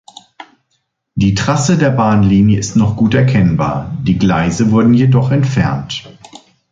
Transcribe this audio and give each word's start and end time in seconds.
Die 1.13 1.35
Trasse 1.35 1.77
der 1.77 1.91
Bahnlinie 1.91 2.57
ist 2.57 2.75
noch 2.75 2.97
gut 2.97 3.13
erkennbar, 3.13 3.95
die 4.01 4.17
Gleise 4.17 4.71
wurden 4.71 4.95
jedoch 4.95 5.29
entfernt. 5.29 6.09